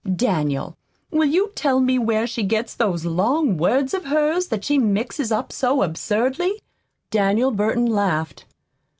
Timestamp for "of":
3.93-4.05